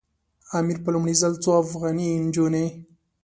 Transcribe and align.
امیر 0.59 0.77
په 0.83 0.89
لومړي 0.93 1.15
ځل 1.21 1.33
څو 1.43 1.49
افغاني 1.63 2.09
نجونې. 2.25 2.65